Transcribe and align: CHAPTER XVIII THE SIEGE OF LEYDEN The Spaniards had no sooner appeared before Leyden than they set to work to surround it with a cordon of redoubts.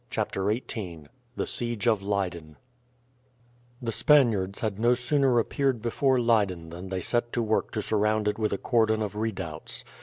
CHAPTER 0.09 0.51
XVIII 0.51 1.05
THE 1.35 1.45
SIEGE 1.45 1.85
OF 1.87 2.01
LEYDEN 2.01 2.57
The 3.83 3.91
Spaniards 3.91 4.61
had 4.61 4.79
no 4.79 4.95
sooner 4.95 5.37
appeared 5.37 5.79
before 5.79 6.19
Leyden 6.19 6.71
than 6.71 6.89
they 6.89 7.01
set 7.01 7.31
to 7.33 7.43
work 7.43 7.69
to 7.73 7.83
surround 7.83 8.27
it 8.27 8.39
with 8.39 8.51
a 8.51 8.57
cordon 8.57 9.03
of 9.03 9.15
redoubts. 9.15 9.83